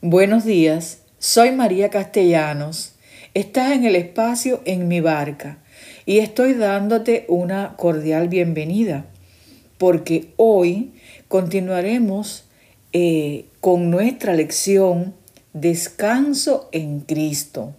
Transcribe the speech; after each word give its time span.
Buenos 0.00 0.44
días, 0.44 1.00
soy 1.18 1.50
María 1.50 1.90
Castellanos. 1.90 2.92
Estás 3.34 3.72
en 3.72 3.84
el 3.84 3.96
espacio 3.96 4.62
en 4.64 4.86
mi 4.86 5.00
barca 5.00 5.58
y 6.06 6.18
estoy 6.20 6.54
dándote 6.54 7.24
una 7.26 7.74
cordial 7.76 8.28
bienvenida 8.28 9.06
porque 9.76 10.28
hoy 10.36 10.92
continuaremos 11.26 12.44
eh, 12.92 13.46
con 13.60 13.90
nuestra 13.90 14.34
lección 14.34 15.14
Descanso 15.52 16.68
en 16.70 17.00
Cristo 17.00 17.74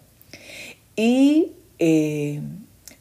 y 0.98 1.54
eh, 1.80 2.42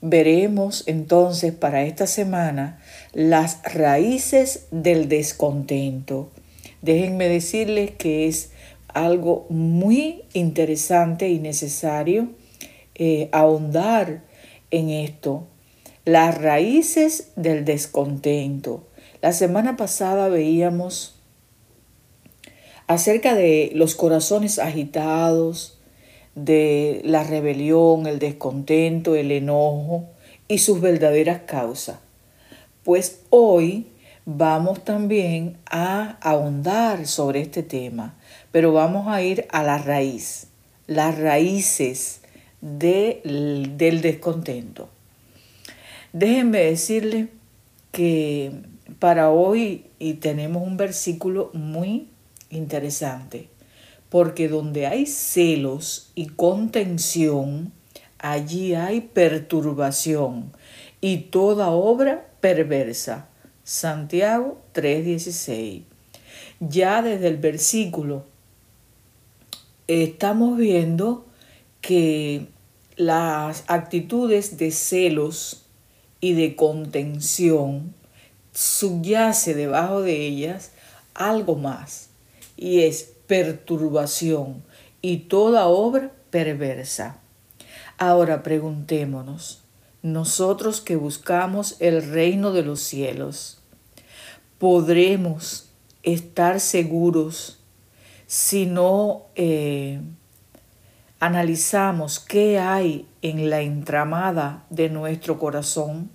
veremos 0.01 0.85
entonces 0.87 1.53
para 1.53 1.83
esta 1.83 2.07
semana 2.07 2.81
las 3.15 3.65
raíces 3.65 4.67
del 4.71 5.09
descontento. 5.09 6.31
Déjenme 6.83 7.29
decirles 7.29 7.91
que 7.91 8.29
es 8.29 8.53
algo 8.95 9.47
muy 9.49 10.25
interesante 10.33 11.29
y 11.29 11.39
necesario 11.39 12.29
eh, 12.95 13.29
ahondar 13.33 14.25
en 14.71 14.91
esto. 14.91 15.47
Las 16.05 16.41
raíces 16.41 17.33
del 17.37 17.65
descontento. 17.65 18.87
La 19.21 19.33
semana 19.33 19.77
pasada 19.77 20.29
veíamos 20.29 21.17
acerca 22.87 23.35
de 23.35 23.71
los 23.75 23.95
corazones 23.95 24.59
agitados, 24.59 25.79
de 26.35 27.01
la 27.05 27.25
rebelión, 27.25 28.07
el 28.07 28.19
descontento, 28.19 29.15
el 29.17 29.33
enojo 29.33 30.07
y 30.47 30.59
sus 30.59 30.81
verdaderas 30.81 31.43
causas. 31.47 31.99
Pues 32.85 33.21
hoy 33.31 33.87
vamos 34.31 34.85
también 34.85 35.57
a 35.71 36.19
ahondar 36.21 37.07
sobre 37.07 37.41
este 37.41 37.63
tema, 37.63 38.15
pero 38.53 38.75
vamos 38.75 39.09
a 39.09 39.23
ir 39.23 39.47
a 39.49 39.63
la 39.63 39.79
raíz, 39.79 40.49
las 40.87 41.19
raíces 41.19 42.21
del 42.61 43.79
descontento. 44.03 44.91
Déjenme 46.13 46.59
decirle 46.59 47.29
que 47.91 48.53
para 48.99 49.31
hoy 49.31 49.87
y 49.99 50.15
tenemos 50.15 50.63
un 50.63 50.77
versículo 50.77 51.51
muy 51.55 52.09
interesante, 52.51 53.49
porque 54.11 54.49
donde 54.49 54.87
hay 54.87 55.07
celos 55.07 56.13
y 56.15 56.27
contención, 56.27 57.73
allí 58.19 58.75
hay 58.75 59.01
perturbación 59.01 60.53
y 61.01 61.17
toda 61.17 61.71
obra 61.71 62.29
perversa. 62.43 63.29
Santiago 63.69 64.57
3:16. 64.73 65.83
Ya 66.59 67.03
desde 67.03 67.29
el 67.29 67.37
versículo 67.37 68.25
estamos 69.87 70.57
viendo 70.57 71.27
que 71.83 72.49
las 72.97 73.65
actitudes 73.67 74.57
de 74.57 74.71
celos 74.71 75.67
y 76.19 76.33
de 76.33 76.57
contención 76.57 77.95
subyace 78.55 79.53
debajo 79.53 80.01
de 80.01 80.27
ellas 80.27 80.73
algo 81.13 81.55
más 81.55 82.09
y 82.57 82.81
es 82.85 83.13
perturbación 83.27 84.65
y 85.03 85.29
toda 85.29 85.67
obra 85.67 86.11
perversa. 86.31 87.21
Ahora 87.99 88.43
preguntémonos, 88.43 89.63
nosotros 90.01 90.81
que 90.81 90.97
buscamos 90.97 91.77
el 91.81 92.11
reino 92.11 92.53
de 92.53 92.63
los 92.63 92.81
cielos, 92.81 93.58
podremos 94.59 95.71
estar 96.03 96.61
seguros 96.61 97.61
si 98.27 98.67
no 98.67 99.27
eh, 99.37 100.01
analizamos 101.21 102.21
qué 102.21 102.59
hay 102.59 103.07
en 103.23 103.51
la 103.51 103.61
entramada 103.63 104.65
de 104.71 104.91
nuestro 104.91 105.39
corazón. 105.39 106.11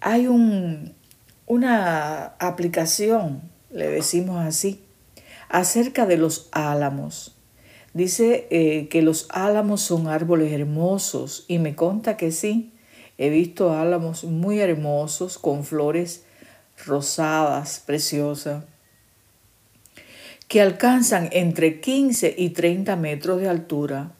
Hay 0.00 0.26
un, 0.26 0.94
una 1.46 2.34
aplicación, 2.38 3.42
le 3.70 3.88
decimos 3.88 4.44
así, 4.44 4.82
acerca 5.48 6.06
de 6.06 6.16
los 6.16 6.48
álamos. 6.52 7.36
Dice 7.94 8.46
eh, 8.50 8.88
que 8.88 9.02
los 9.02 9.26
álamos 9.30 9.82
son 9.82 10.08
árboles 10.08 10.52
hermosos 10.52 11.44
y 11.46 11.58
me 11.58 11.74
conta 11.74 12.16
que 12.16 12.32
sí. 12.32 12.72
He 13.18 13.28
visto 13.28 13.72
álamos 13.72 14.24
muy 14.24 14.60
hermosos 14.60 15.38
con 15.38 15.64
flores 15.64 16.24
rosadas, 16.86 17.82
preciosas, 17.84 18.64
que 20.48 20.60
alcanzan 20.60 21.28
entre 21.32 21.80
15 21.80 22.34
y 22.36 22.50
30 22.50 22.96
metros 22.96 23.40
de 23.40 23.48
altura. 23.48 24.12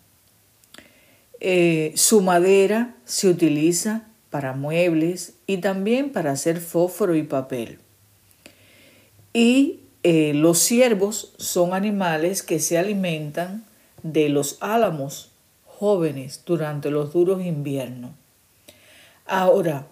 Eh, 1.40 1.92
su 1.96 2.22
madera 2.22 2.94
se 3.04 3.28
utiliza 3.28 4.06
para 4.30 4.54
muebles 4.54 5.34
y 5.46 5.58
también 5.58 6.10
para 6.10 6.32
hacer 6.32 6.60
fósforo 6.60 7.14
y 7.14 7.22
papel. 7.22 7.78
Y 9.34 9.80
eh, 10.04 10.32
los 10.34 10.58
ciervos 10.58 11.34
son 11.36 11.74
animales 11.74 12.42
que 12.42 12.60
se 12.60 12.78
alimentan 12.78 13.64
de 14.02 14.28
los 14.28 14.56
álamos 14.60 15.30
jóvenes 15.66 16.42
durante 16.46 16.90
los 16.90 17.12
duros 17.12 17.42
inviernos. 17.44 18.12
Ahora, 19.26 19.86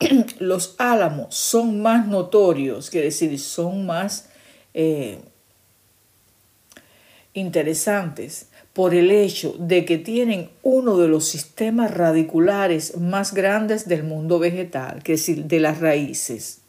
los 0.38 0.74
álamos 0.78 1.34
son 1.34 1.80
más 1.80 2.06
notorios, 2.06 2.90
quiere 2.90 3.06
decir, 3.06 3.38
son 3.38 3.86
más 3.86 4.28
eh, 4.74 5.18
interesantes 7.34 8.46
por 8.72 8.94
el 8.94 9.10
hecho 9.10 9.56
de 9.58 9.84
que 9.84 9.98
tienen 9.98 10.50
uno 10.62 10.98
de 10.98 11.08
los 11.08 11.26
sistemas 11.26 11.92
radiculares 11.92 12.96
más 12.96 13.34
grandes 13.34 13.88
del 13.88 14.04
mundo 14.04 14.38
vegetal, 14.38 15.02
que 15.02 15.14
es 15.14 15.26
decir, 15.26 15.44
de 15.46 15.58
las 15.58 15.80
raíces. 15.80 16.60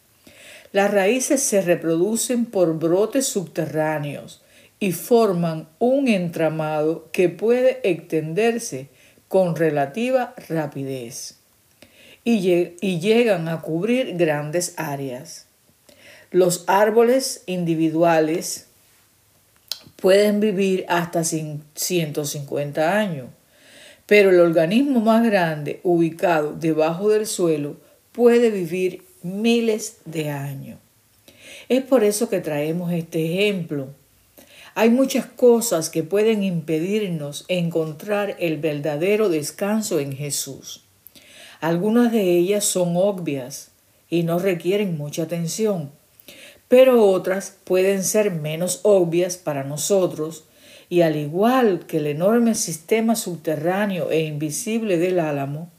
Las 0.72 0.92
raíces 0.92 1.42
se 1.42 1.62
reproducen 1.62 2.46
por 2.46 2.78
brotes 2.80 3.28
subterráneos 3.28 4.42
y 4.80 4.92
forman 4.92 5.68
un 5.78 6.08
entramado 6.08 7.10
que 7.12 7.30
puede 7.30 7.80
extenderse 7.84 8.90
con 9.28 9.56
relativa 9.56 10.34
rapidez 10.48 11.39
y, 12.24 13.00
llegan 13.00 13.48
a 13.48 13.62
cubrir 13.62 14.16
grandes 14.18 14.74
áreas. 14.78 15.46
Los 16.32 16.64
árboles 16.68 17.44
individuales 17.48 18.68
pueden 19.96 20.40
vivir 20.40 20.86
hasta 20.88 21.24
150 21.24 22.98
años, 22.98 23.28
pero 24.06 24.30
el 24.30 24.40
organismo 24.40 25.00
más 25.02 25.26
grande 25.26 25.80
ubicado 25.84 26.54
debajo 26.54 27.10
del 27.10 27.26
suelo 27.26 27.78
puede 28.12 28.52
vivir 28.52 29.04
miles 29.24 29.98
de 30.06 30.30
años. 30.30 30.80
Es 31.68 31.84
por 31.84 32.04
eso 32.04 32.30
que 32.30 32.40
traemos 32.40 32.92
este 32.92 33.26
ejemplo. 33.26 33.90
Hay 34.76 34.90
muchas 34.90 35.26
cosas 35.26 35.90
que 35.90 36.04
pueden 36.04 36.44
impedirnos 36.44 37.46
encontrar 37.48 38.36
el 38.40 38.58
verdadero 38.58 39.30
descanso 39.30 40.00
en 40.00 40.16
Jesús. 40.16 40.84
Algunas 41.60 42.12
de 42.12 42.38
ellas 42.38 42.64
son 42.64 42.96
obvias 42.96 43.72
y 44.10 44.24
no 44.24 44.40
requieren 44.40 44.98
mucha 44.98 45.24
atención, 45.24 45.92
pero 46.68 47.06
otras 47.06 47.58
pueden 47.64 48.04
ser 48.04 48.32
menos 48.32 48.80
obvias 48.84 49.38
para 49.38 49.64
nosotros 49.64 50.46
y 50.90 51.02
al 51.02 51.16
igual 51.16 51.86
que 51.86 51.98
el 51.98 52.08
enorme 52.08 52.56
sistema 52.56 53.16
subterráneo 53.16 54.10
e 54.10 54.22
invisible 54.22 54.98
del 54.98 55.20
álamo, 55.20 55.70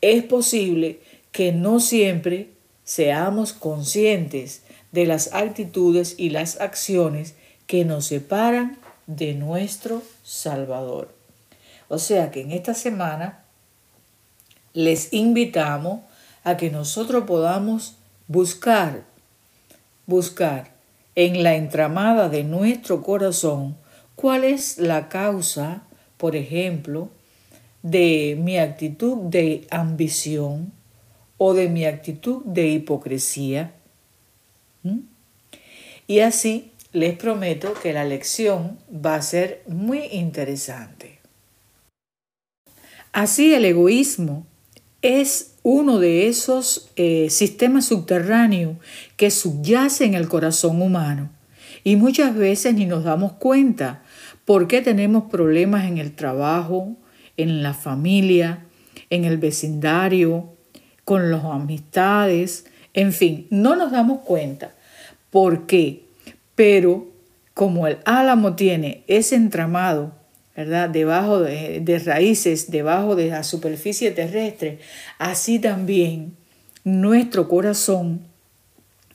es 0.00 0.22
posible 0.24 1.00
que 1.32 1.52
no 1.52 1.80
siempre 1.80 2.48
seamos 2.84 3.52
conscientes 3.52 4.62
de 4.92 5.06
las 5.06 5.32
actitudes 5.32 6.14
y 6.18 6.30
las 6.30 6.60
acciones 6.60 7.34
que 7.66 7.84
nos 7.84 8.06
separan 8.06 8.78
de 9.06 9.34
nuestro 9.34 10.02
Salvador. 10.24 11.14
O 11.88 11.98
sea 11.98 12.30
que 12.30 12.40
en 12.40 12.52
esta 12.52 12.74
semana 12.74 13.39
les 14.72 15.12
invitamos 15.12 16.00
a 16.44 16.56
que 16.56 16.70
nosotros 16.70 17.24
podamos 17.24 17.96
buscar, 18.28 19.04
buscar 20.06 20.72
en 21.14 21.42
la 21.42 21.54
entramada 21.56 22.28
de 22.28 22.44
nuestro 22.44 23.02
corazón 23.02 23.76
cuál 24.14 24.44
es 24.44 24.78
la 24.78 25.08
causa, 25.08 25.82
por 26.16 26.36
ejemplo, 26.36 27.10
de 27.82 28.38
mi 28.40 28.58
actitud 28.58 29.16
de 29.16 29.66
ambición 29.70 30.72
o 31.38 31.54
de 31.54 31.68
mi 31.68 31.86
actitud 31.86 32.42
de 32.44 32.68
hipocresía. 32.68 33.72
Y 36.06 36.20
así 36.20 36.72
les 36.92 37.16
prometo 37.16 37.72
que 37.74 37.92
la 37.92 38.04
lección 38.04 38.78
va 38.92 39.14
a 39.14 39.22
ser 39.22 39.62
muy 39.66 40.00
interesante. 40.12 41.18
Así 43.12 43.54
el 43.54 43.64
egoísmo 43.64 44.46
es 45.02 45.56
uno 45.62 45.98
de 45.98 46.28
esos 46.28 46.90
eh, 46.96 47.28
sistemas 47.30 47.86
subterráneos 47.86 48.76
que 49.16 49.30
subyace 49.30 50.04
en 50.04 50.14
el 50.14 50.28
corazón 50.28 50.80
humano 50.82 51.30
Y 51.84 51.96
muchas 51.96 52.34
veces 52.34 52.74
ni 52.74 52.86
nos 52.86 53.04
damos 53.04 53.32
cuenta 53.32 54.02
por 54.44 54.66
qué 54.66 54.82
tenemos 54.82 55.30
problemas 55.30 55.86
en 55.86 55.98
el 55.98 56.12
trabajo, 56.12 56.96
en 57.36 57.62
la 57.62 57.74
familia, 57.74 58.66
en 59.08 59.24
el 59.24 59.38
vecindario, 59.38 60.50
con 61.04 61.30
las 61.30 61.44
amistades, 61.44 62.66
en 62.94 63.12
fin, 63.12 63.46
no 63.50 63.76
nos 63.76 63.92
damos 63.92 64.20
cuenta 64.20 64.74
por 65.30 65.66
qué. 65.66 66.04
Pero 66.54 67.08
como 67.54 67.86
el 67.86 67.98
álamo 68.04 68.54
tiene 68.56 69.04
ese 69.06 69.36
entramado, 69.36 70.12
¿verdad? 70.60 70.90
Debajo 70.90 71.40
de, 71.40 72.02
raíces, 72.04 72.70
debajo 72.70 73.16
de 73.16 73.28
la 73.28 73.44
superficie 73.44 74.10
terrestre, 74.10 74.78
así 75.18 75.58
también 75.58 76.36
nuestro 76.84 77.48
corazón 77.48 78.20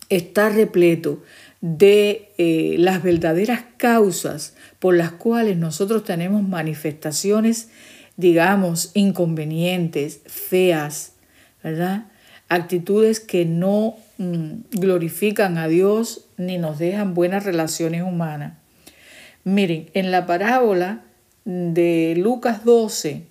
está 0.10 0.50
repleto 0.50 1.22
de 1.62 2.30
eh, 2.40 2.78
las 2.80 3.04
verdaderas 3.04 3.64
causas 3.78 4.56
por 4.80 4.96
las 4.96 5.12
cuales 5.12 5.56
nosotros 5.58 6.04
tenemos 6.04 6.42
manifestaciones, 6.42 7.70
digamos, 8.18 8.90
inconvenientes, 8.96 10.22
feas, 10.26 11.14
¿verdad? 11.64 12.06
Actitudes 12.50 13.20
que 13.20 13.46
no 13.46 13.98
mm, 14.18 14.62
glorifican 14.72 15.60
a 15.60 15.68
Dios 15.68 16.26
ni 16.38 16.58
nos 16.58 16.80
dejan 16.80 17.14
buenas 17.14 17.46
relaciones 17.46 18.02
humanas. 18.02 18.54
Miren, 19.44 19.92
en 19.94 20.10
la 20.10 20.26
parábola 20.26 21.04
de 21.46 22.16
Lucas 22.18 22.66
12 22.66 23.24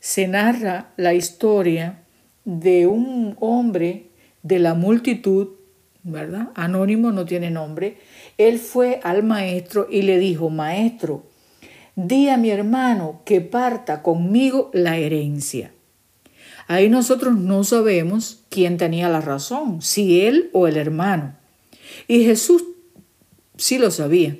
se 0.00 0.26
narra 0.26 0.90
la 0.96 1.14
historia 1.14 2.02
de 2.44 2.86
un 2.86 3.36
hombre 3.40 4.06
de 4.42 4.58
la 4.58 4.72
multitud, 4.74 5.48
¿verdad? 6.02 6.48
Anónimo 6.54 7.12
no 7.12 7.26
tiene 7.26 7.50
nombre. 7.50 7.98
Él 8.38 8.58
fue 8.58 9.00
al 9.02 9.22
maestro 9.22 9.86
y 9.90 10.02
le 10.02 10.18
dijo, 10.18 10.48
maestro, 10.48 11.26
di 11.94 12.28
a 12.30 12.38
mi 12.38 12.50
hermano 12.50 13.20
que 13.24 13.42
parta 13.42 14.02
conmigo 14.02 14.70
la 14.72 14.96
herencia. 14.96 15.72
Ahí 16.68 16.88
nosotros 16.88 17.34
no 17.36 17.64
sabemos 17.64 18.44
quién 18.48 18.76
tenía 18.76 19.08
la 19.08 19.20
razón, 19.20 19.82
si 19.82 20.22
él 20.22 20.50
o 20.52 20.66
el 20.68 20.76
hermano. 20.76 21.34
Y 22.06 22.24
Jesús 22.24 22.64
sí 23.56 23.78
lo 23.78 23.90
sabía. 23.90 24.36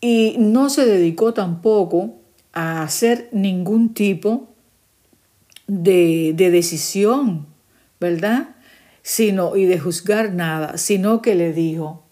Y 0.00 0.36
no 0.38 0.70
se 0.70 0.86
dedicó 0.86 1.34
tampoco 1.34 2.19
a 2.52 2.82
hacer 2.82 3.28
ningún 3.32 3.94
tipo 3.94 4.48
de, 5.66 6.34
decisión, 6.36 7.46
¿verdad? 8.00 8.56
Sino, 9.02 9.56
y 9.56 9.66
de 9.66 9.78
juzgar 9.78 10.32
nada, 10.34 10.76
sino 10.76 11.22
que 11.22 11.34
le 11.34 11.52
dijo, 11.52 12.02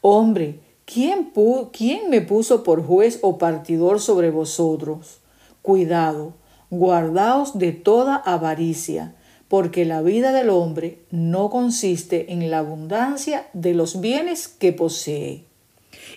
hombre, 0.00 0.60
¿quién, 0.84 1.32
¿quién 1.72 2.10
me 2.10 2.20
puso 2.22 2.62
por 2.62 2.84
juez 2.84 3.18
o 3.22 3.38
partidor 3.38 4.00
sobre 4.00 4.30
vosotros? 4.30 5.20
Cuidado, 5.60 6.34
guardaos 6.70 7.58
de 7.58 7.72
toda 7.72 8.16
avaricia, 8.16 9.14
porque 9.48 9.84
la 9.84 10.02
vida 10.02 10.32
del 10.32 10.50
hombre 10.50 11.00
no 11.10 11.50
consiste 11.50 12.32
en 12.32 12.50
la 12.50 12.58
abundancia 12.58 13.48
de 13.52 13.74
los 13.74 14.00
bienes 14.00 14.48
que 14.48 14.72
posee. 14.72 15.44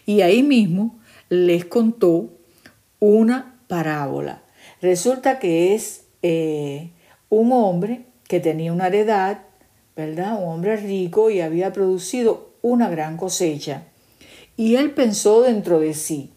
Y 0.05 0.21
ahí 0.21 0.43
mismo 0.43 0.99
les 1.29 1.65
contó 1.65 2.29
una 3.01 3.59
parábola. 3.67 4.43
Resulta 4.79 5.39
que 5.39 5.73
es 5.73 6.05
eh, 6.21 6.91
un 7.29 7.51
hombre 7.51 8.05
que 8.27 8.39
tenía 8.39 8.71
una 8.71 8.87
heredad, 8.87 9.41
¿verdad? 9.95 10.41
Un 10.41 10.47
hombre 10.49 10.77
rico 10.77 11.31
y 11.31 11.41
había 11.41 11.73
producido 11.73 12.51
una 12.61 12.89
gran 12.89 13.17
cosecha. 13.17 13.87
Y 14.55 14.75
él 14.75 14.91
pensó 14.91 15.41
dentro 15.41 15.79
de 15.79 15.95
sí, 15.95 16.31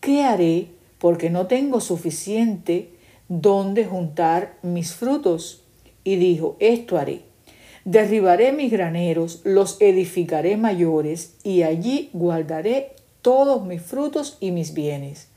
¿qué 0.00 0.22
haré? 0.22 0.68
Porque 0.98 1.28
no 1.28 1.48
tengo 1.48 1.80
suficiente 1.80 2.92
donde 3.28 3.84
juntar 3.84 4.58
mis 4.62 4.94
frutos. 4.94 5.64
Y 6.04 6.16
dijo, 6.16 6.56
esto 6.60 6.98
haré. 6.98 7.22
Derribaré 7.84 8.52
mis 8.52 8.70
graneros, 8.70 9.40
los 9.42 9.80
edificaré 9.80 10.56
mayores, 10.56 11.34
y 11.42 11.64
allí 11.64 12.10
guardaré 12.12 12.92
todos 13.22 13.66
mis 13.66 13.82
frutos 13.82 14.38
y 14.38 14.52
mis 14.52 14.72
bienes. 14.72 15.28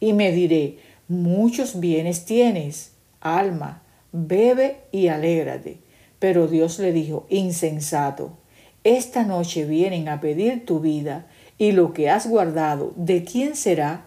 Y 0.00 0.12
me 0.12 0.32
diré, 0.32 0.78
muchos 1.08 1.80
bienes 1.80 2.24
tienes 2.24 2.92
alma, 3.20 3.82
bebe 4.12 4.78
y 4.92 5.08
alégrate. 5.08 5.78
Pero 6.18 6.48
Dios 6.48 6.78
le 6.78 6.92
dijo, 6.92 7.26
insensato, 7.30 8.36
esta 8.84 9.24
noche 9.24 9.64
vienen 9.64 10.08
a 10.08 10.20
pedir 10.20 10.64
tu 10.64 10.80
vida 10.80 11.26
y 11.58 11.72
lo 11.72 11.92
que 11.92 12.08
has 12.08 12.28
guardado, 12.28 12.92
¿de 12.96 13.24
quién 13.24 13.56
será? 13.56 14.06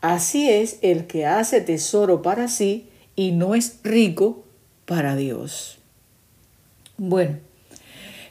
Así 0.00 0.50
es 0.50 0.78
el 0.82 1.06
que 1.06 1.26
hace 1.26 1.60
tesoro 1.60 2.22
para 2.22 2.48
sí 2.48 2.88
y 3.16 3.32
no 3.32 3.54
es 3.54 3.80
rico 3.82 4.44
para 4.84 5.16
Dios. 5.16 5.78
Bueno, 6.98 7.38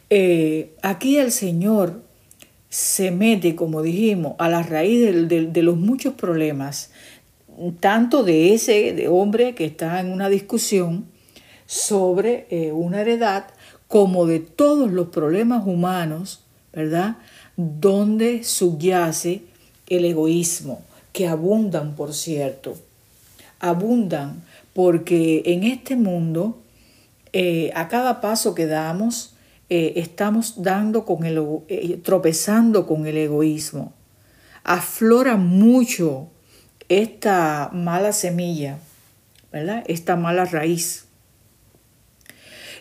eh, 0.10 0.76
aquí 0.82 1.18
el 1.18 1.32
Señor 1.32 2.04
se 2.72 3.12
mete, 3.12 3.56
como 3.56 3.84
dijimos, 3.84 4.34
a 4.40 4.50
la 4.50 4.64
raíz 4.64 5.28
de 5.28 5.62
los 5.62 5.78
muchos 5.78 6.16
problemas 6.16 6.90
tanto 7.80 8.24
de 8.24 8.54
ese 8.54 9.08
hombre 9.08 9.56
que 9.56 9.66
está 9.66 10.00
en 10.00 10.12
una 10.12 10.30
discusión 10.30 11.06
sobre 11.66 12.48
eh, 12.50 12.72
una 12.72 13.02
heredad, 13.02 13.46
como 13.88 14.26
de 14.26 14.40
todos 14.40 14.92
los 14.92 15.10
problemas 15.10 15.68
humanos, 15.68 16.42
¿verdad? 16.74 17.18
Donde 17.58 18.44
subyace 18.44 19.44
el 19.88 20.06
egoísmo, 20.06 20.82
que 21.12 21.28
abundan, 21.28 21.96
por 21.96 22.14
cierto, 22.14 22.76
abundan, 23.60 24.44
porque 24.74 25.44
en 25.46 25.64
este 25.64 25.98
mundo, 25.98 26.58
eh, 27.34 27.72
a 27.76 27.90
cada 27.90 28.22
paso 28.22 28.56
que 28.56 28.66
damos, 28.66 29.34
eh, 29.74 30.02
estamos 30.02 30.64
dando 30.64 31.06
con 31.06 31.24
el, 31.24 32.02
tropezando 32.04 32.86
con 32.86 33.08
el 33.08 33.16
egoísmo. 33.16 33.94
Aflora 34.66 35.38
mucho 35.38 36.28
esta 36.90 37.70
mala 37.72 38.12
semilla, 38.12 38.80
¿verdad? 39.50 39.86
Esta 39.88 40.18
mala 40.18 40.44
raíz. 40.44 41.06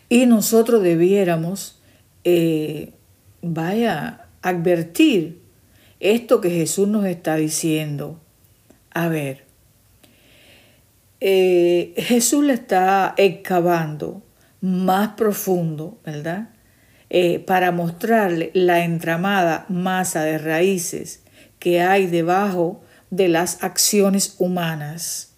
Y 0.08 0.26
nosotros 0.26 0.82
debiéramos, 0.82 1.80
eh, 2.24 2.92
vaya, 3.40 4.26
advertir 4.42 5.42
esto 6.00 6.40
que 6.40 6.50
Jesús 6.50 6.88
nos 6.88 7.06
está 7.06 7.36
diciendo. 7.36 8.18
A 8.90 9.06
ver, 9.06 9.44
eh, 11.20 11.94
Jesús 11.98 12.42
le 12.42 12.54
está 12.54 13.14
excavando 13.16 14.24
más 14.60 15.10
profundo, 15.10 15.96
¿verdad? 16.04 16.48
Eh, 17.12 17.40
para 17.40 17.72
mostrarle 17.72 18.52
la 18.54 18.84
entramada 18.84 19.66
masa 19.68 20.22
de 20.22 20.38
raíces 20.38 21.24
que 21.58 21.80
hay 21.80 22.06
debajo 22.06 22.82
de 23.10 23.26
las 23.26 23.64
acciones 23.64 24.36
humanas. 24.38 25.34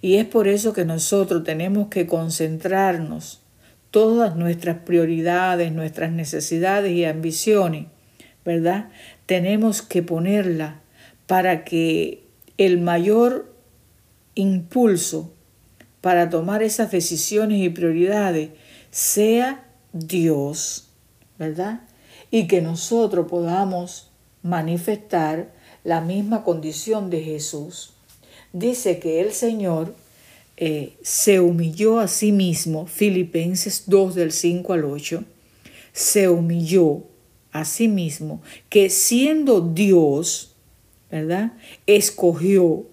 Y 0.00 0.18
es 0.18 0.24
por 0.24 0.46
eso 0.46 0.72
que 0.72 0.84
nosotros 0.84 1.42
tenemos 1.42 1.88
que 1.88 2.06
concentrarnos 2.06 3.42
todas 3.90 4.36
nuestras 4.36 4.78
prioridades, 4.78 5.72
nuestras 5.72 6.12
necesidades 6.12 6.92
y 6.92 7.04
ambiciones, 7.04 7.86
¿verdad? 8.44 8.90
Tenemos 9.26 9.82
que 9.82 10.04
ponerla 10.04 10.80
para 11.26 11.64
que 11.64 12.22
el 12.56 12.80
mayor 12.80 13.52
impulso 14.36 15.34
para 16.00 16.30
tomar 16.30 16.62
esas 16.62 16.92
decisiones 16.92 17.58
y 17.58 17.68
prioridades 17.68 18.50
sea 18.90 19.64
Dios, 19.94 20.88
¿verdad? 21.38 21.82
Y 22.30 22.48
que 22.48 22.60
nosotros 22.60 23.28
podamos 23.30 24.10
manifestar 24.42 25.52
la 25.84 26.00
misma 26.00 26.42
condición 26.42 27.10
de 27.10 27.22
Jesús. 27.22 27.92
Dice 28.52 28.98
que 28.98 29.20
el 29.20 29.32
Señor 29.32 29.94
eh, 30.56 30.96
se 31.02 31.40
humilló 31.40 32.00
a 32.00 32.08
sí 32.08 32.32
mismo, 32.32 32.86
Filipenses 32.86 33.84
2 33.86 34.14
del 34.16 34.32
5 34.32 34.72
al 34.72 34.84
8, 34.84 35.24
se 35.92 36.28
humilló 36.28 37.04
a 37.52 37.64
sí 37.64 37.86
mismo, 37.86 38.42
que 38.68 38.90
siendo 38.90 39.60
Dios, 39.60 40.56
¿verdad? 41.08 41.52
Escogió 41.86 42.84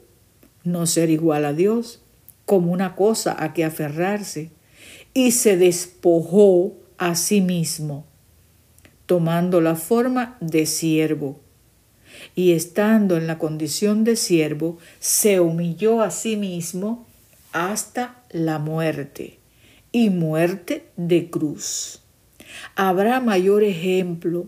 no 0.64 0.86
ser 0.86 1.10
igual 1.10 1.46
a 1.46 1.54
Dios 1.54 2.02
como 2.46 2.72
una 2.72 2.96
cosa 2.96 3.44
a 3.44 3.54
que 3.54 3.66
aferrarse 3.66 4.52
y 5.16 5.32
se 5.32 5.58
despojó 5.58 6.74
a 7.02 7.16
sí 7.16 7.42
mismo, 7.42 8.06
tomando 9.08 9.60
la 9.60 9.76
forma 9.76 10.38
de 10.40 10.68
siervo 10.68 11.40
y 12.36 12.52
estando 12.52 13.18
en 13.18 13.26
la 13.26 13.40
condición 13.40 14.04
de 14.04 14.16
siervo, 14.16 14.78
se 15.00 15.40
humilló 15.40 16.04
a 16.04 16.12
sí 16.12 16.38
mismo 16.38 17.08
hasta 17.54 18.22
la 18.30 18.60
muerte 18.60 19.40
y 19.92 20.12
muerte 20.12 20.90
de 20.96 21.32
cruz. 21.32 22.04
Habrá 22.76 23.20
mayor 23.20 23.64
ejemplo 23.64 24.46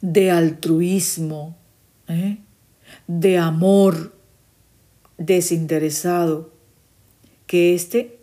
de 0.00 0.30
altruismo, 0.30 1.54
¿eh? 2.08 2.38
de 3.06 3.36
amor 3.36 4.16
desinteresado, 5.18 6.50
que 7.46 7.74
este, 7.74 8.18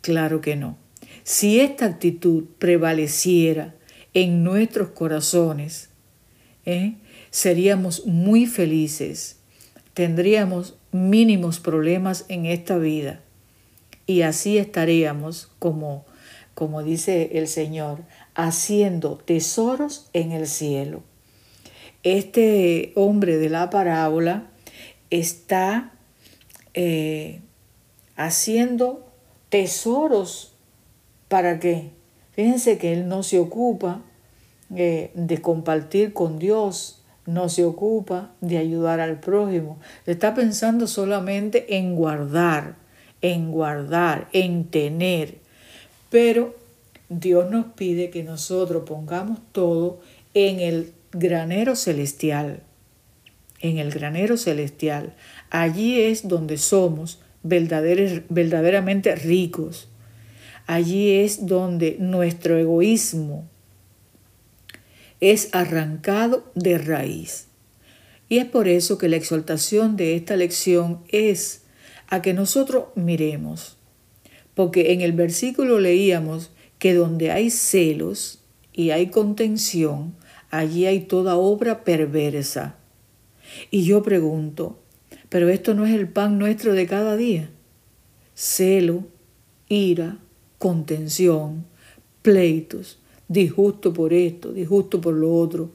claro 0.00 0.40
que 0.40 0.54
no. 0.54 0.81
Si 1.24 1.60
esta 1.60 1.86
actitud 1.86 2.44
prevaleciera 2.58 3.74
en 4.14 4.42
nuestros 4.42 4.90
corazones, 4.90 5.90
¿eh? 6.66 6.94
seríamos 7.30 8.06
muy 8.06 8.46
felices, 8.46 9.38
tendríamos 9.94 10.76
mínimos 10.90 11.60
problemas 11.60 12.24
en 12.28 12.46
esta 12.46 12.76
vida 12.76 13.20
y 14.06 14.22
así 14.22 14.58
estaríamos 14.58 15.50
como, 15.58 16.04
como 16.54 16.82
dice 16.82 17.30
el 17.34 17.46
Señor, 17.48 18.00
haciendo 18.34 19.16
tesoros 19.16 20.10
en 20.12 20.32
el 20.32 20.46
cielo. 20.46 21.02
Este 22.02 22.92
hombre 22.96 23.36
de 23.36 23.48
la 23.48 23.70
parábola 23.70 24.48
está 25.10 25.92
eh, 26.74 27.40
haciendo 28.16 29.06
tesoros 29.50 30.51
para 31.32 31.58
qué? 31.60 31.92
Fíjense 32.32 32.76
que 32.76 32.92
él 32.92 33.08
no 33.08 33.22
se 33.22 33.38
ocupa 33.38 34.02
eh, 34.76 35.12
de 35.14 35.40
compartir 35.40 36.12
con 36.12 36.38
Dios, 36.38 37.02
no 37.24 37.48
se 37.48 37.64
ocupa 37.64 38.34
de 38.42 38.58
ayudar 38.58 39.00
al 39.00 39.18
prójimo. 39.18 39.78
Está 40.04 40.34
pensando 40.34 40.86
solamente 40.86 41.78
en 41.78 41.96
guardar, 41.96 42.76
en 43.22 43.50
guardar, 43.50 44.28
en 44.34 44.66
tener. 44.66 45.38
Pero 46.10 46.54
Dios 47.08 47.50
nos 47.50 47.64
pide 47.64 48.10
que 48.10 48.22
nosotros 48.24 48.82
pongamos 48.86 49.38
todo 49.52 50.02
en 50.34 50.60
el 50.60 50.92
granero 51.12 51.76
celestial. 51.76 52.62
En 53.60 53.78
el 53.78 53.90
granero 53.90 54.36
celestial. 54.36 55.14
Allí 55.48 55.98
es 55.98 56.28
donde 56.28 56.58
somos 56.58 57.22
verdaderamente 57.42 59.16
ricos. 59.16 59.88
Allí 60.66 61.10
es 61.10 61.46
donde 61.46 61.96
nuestro 61.98 62.56
egoísmo 62.58 63.48
es 65.20 65.50
arrancado 65.52 66.50
de 66.54 66.78
raíz. 66.78 67.46
Y 68.28 68.38
es 68.38 68.46
por 68.46 68.66
eso 68.66 68.98
que 68.98 69.08
la 69.08 69.16
exaltación 69.16 69.96
de 69.96 70.16
esta 70.16 70.36
lección 70.36 71.02
es 71.08 71.62
a 72.08 72.22
que 72.22 72.34
nosotros 72.34 72.86
miremos. 72.94 73.76
Porque 74.54 74.92
en 74.92 75.00
el 75.00 75.12
versículo 75.12 75.80
leíamos 75.80 76.50
que 76.78 76.94
donde 76.94 77.30
hay 77.30 77.50
celos 77.50 78.40
y 78.72 78.90
hay 78.90 79.08
contención, 79.08 80.14
allí 80.50 80.86
hay 80.86 81.00
toda 81.00 81.36
obra 81.36 81.84
perversa. 81.84 82.76
Y 83.70 83.84
yo 83.84 84.02
pregunto, 84.02 84.80
¿pero 85.28 85.48
esto 85.48 85.74
no 85.74 85.86
es 85.86 85.94
el 85.94 86.08
pan 86.08 86.38
nuestro 86.38 86.74
de 86.74 86.86
cada 86.86 87.16
día? 87.16 87.50
Celo, 88.34 89.06
ira, 89.68 90.18
contención, 90.62 91.66
pleitos, 92.22 93.00
disgusto 93.26 93.92
por 93.92 94.12
esto, 94.12 94.52
disgusto 94.52 95.00
por 95.00 95.12
lo 95.12 95.34
otro. 95.34 95.72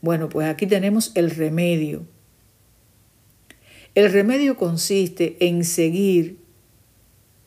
Bueno, 0.00 0.30
pues 0.30 0.48
aquí 0.48 0.66
tenemos 0.66 1.12
el 1.14 1.30
remedio. 1.30 2.06
El 3.94 4.10
remedio 4.10 4.56
consiste 4.56 5.36
en 5.46 5.62
seguir 5.62 6.38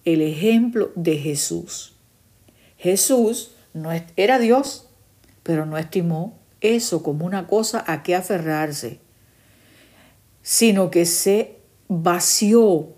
el 0.06 0.22
ejemplo 0.22 0.92
de 0.94 1.18
Jesús. 1.18 1.96
Jesús 2.78 3.56
no 3.74 3.90
era 4.16 4.38
Dios, 4.38 4.88
pero 5.42 5.66
no 5.66 5.80
estimó 5.80 6.38
eso 6.62 7.02
como 7.02 7.26
una 7.26 7.48
cosa 7.48 7.84
a 7.88 8.04
que 8.04 8.14
aferrarse, 8.14 9.00
sino 10.44 10.92
que 10.92 11.08
se 11.08 11.58
vació 11.88 12.90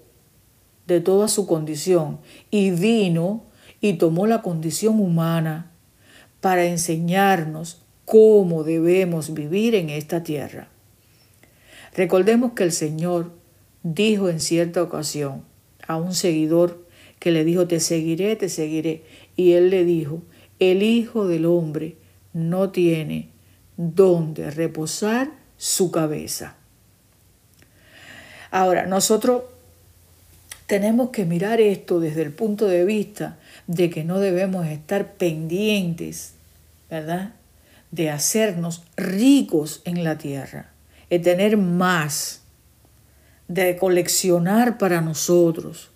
de 0.86 1.00
toda 1.00 1.30
su 1.30 1.48
condición 1.48 2.20
y 2.52 2.72
vino 2.72 3.48
y 3.82 3.94
tomó 3.94 4.28
la 4.28 4.42
condición 4.42 5.00
humana 5.00 5.72
para 6.42 6.66
enseñarnos 6.66 7.82
cómo 8.06 8.64
debemos 8.64 9.34
vivir 9.34 9.76
en 9.76 9.90
esta 9.90 10.24
tierra. 10.24 10.68
Recordemos 11.96 12.54
que 12.54 12.64
el 12.64 12.72
Señor 12.72 13.32
dijo 13.84 14.30
en 14.30 14.40
cierta 14.40 14.82
ocasión 14.82 15.44
a 15.88 15.98
un 15.98 16.14
seguidor 16.14 16.86
que 17.20 17.32
le 17.32 17.44
dijo, 17.44 17.68
te 17.68 17.80
seguiré, 17.80 18.36
te 18.36 18.50
seguiré. 18.50 19.04
Y 19.36 19.54
él 19.54 19.70
le 19.70 19.86
dijo, 19.86 20.22
el 20.60 20.84
Hijo 20.84 21.28
del 21.28 21.46
Hombre 21.46 21.98
no 22.34 22.70
tiene 22.70 23.30
donde 23.78 24.52
reposar 24.52 25.32
su 25.58 25.92
cabeza. 25.92 26.56
Ahora, 28.52 28.86
nosotros 28.86 29.44
tenemos 30.66 31.10
que 31.10 31.26
mirar 31.26 31.60
esto 31.62 32.00
desde 32.00 32.22
el 32.22 32.32
punto 32.32 32.68
de 32.68 32.86
vista 32.86 33.38
de 33.70 33.92
que 33.92 34.04
no 34.04 34.18
debemos 34.18 34.66
estar 34.66 35.14
pendientes, 35.14 36.34
¿verdad? 36.90 37.36
De 37.92 38.10
hacernos 38.10 38.84
ricos 38.98 39.84
en 39.86 40.04
la 40.04 40.18
tierra, 40.18 40.72
de 41.12 41.20
tener 41.20 41.56
más, 41.56 42.42
de 43.48 43.78
coleccionar 43.78 44.80
para 44.80 45.02
nosotros, 45.02 45.92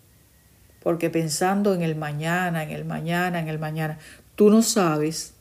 porque 0.83 1.09
pensando 1.09 1.73
en 1.73 1.81
el 1.81 1.95
mañana, 1.95 2.61
en 2.61 2.69
el 2.69 2.85
mañana, 2.85 3.39
en 3.39 3.47
el 3.47 3.57
mañana, 3.57 3.97
tú 4.35 4.51
no 4.51 4.61
sabes 4.61 5.33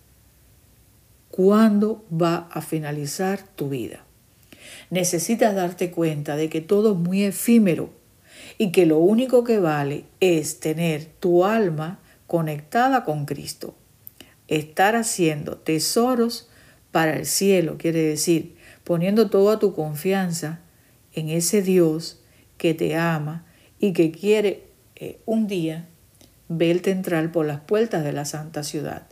cuándo 1.30 2.02
va 2.10 2.48
a 2.50 2.62
finalizar 2.62 3.42
tu 3.42 3.68
vida. 3.68 4.06
Necesitas 4.88 5.54
darte 5.54 5.90
cuenta 5.90 6.36
de 6.36 6.48
que 6.48 6.62
todo 6.62 6.92
es 6.92 6.98
muy 6.98 7.24
efímero 7.24 7.90
y 8.56 8.72
que 8.72 8.86
lo 8.86 9.00
único 9.00 9.44
que 9.44 9.58
vale 9.58 10.04
es 10.20 10.58
tener 10.60 11.04
tu 11.20 11.44
alma 11.44 11.98
conectada 12.32 13.04
con 13.04 13.26
Cristo. 13.26 13.74
Estar 14.48 14.96
haciendo 14.96 15.58
tesoros 15.58 16.48
para 16.90 17.14
el 17.14 17.26
cielo, 17.26 17.76
quiere 17.76 18.00
decir, 18.00 18.56
poniendo 18.84 19.28
toda 19.28 19.58
tu 19.58 19.74
confianza 19.74 20.60
en 21.12 21.28
ese 21.28 21.60
Dios 21.60 22.22
que 22.56 22.72
te 22.72 22.96
ama 22.96 23.44
y 23.78 23.92
que 23.92 24.10
quiere 24.12 24.62
eh, 24.96 25.20
un 25.26 25.46
día 25.46 25.86
verte 26.48 26.90
entrar 26.90 27.30
por 27.32 27.44
las 27.44 27.60
puertas 27.60 28.02
de 28.02 28.14
la 28.14 28.24
santa 28.24 28.62
ciudad. 28.62 29.02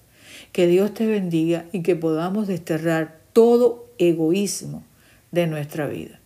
Que 0.52 0.66
Dios 0.66 0.94
te 0.94 1.06
bendiga 1.06 1.66
y 1.72 1.82
que 1.82 1.96
podamos 1.96 2.48
desterrar 2.48 3.20
todo 3.34 3.86
egoísmo 3.98 4.82
de 5.30 5.46
nuestra 5.46 5.86
vida. 5.86 6.20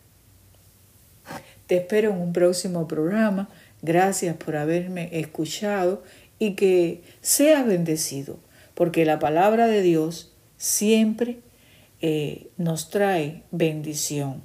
Te 1.67 1.75
espero 1.75 2.11
en 2.11 2.21
un 2.21 2.31
próximo 2.31 2.87
programa. 2.87 3.49
Gracias 3.81 4.37
por 4.37 4.55
haberme 4.55 5.09
escuchado 5.11 6.01
y 6.39 6.55
que 6.55 7.03
seas 7.21 7.65
bendecido, 7.65 8.39
porque 8.73 9.05
la 9.05 9.19
palabra 9.19 9.67
de 9.67 9.81
Dios 9.81 10.33
siempre 10.57 11.39
eh, 12.01 12.49
nos 12.57 12.89
trae 12.89 13.43
bendición. 13.51 14.41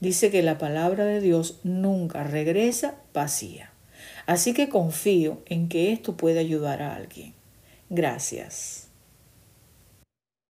Dice 0.00 0.30
que 0.30 0.42
la 0.42 0.58
palabra 0.58 1.04
de 1.04 1.20
Dios 1.20 1.60
nunca 1.64 2.22
regresa 2.22 2.96
vacía. 3.12 3.72
Así 4.26 4.52
que 4.54 4.68
confío 4.68 5.42
en 5.46 5.68
que 5.68 5.92
esto 5.92 6.16
puede 6.16 6.40
ayudar 6.40 6.82
a 6.82 6.96
alguien. 6.96 7.34
Gracias. 7.88 8.85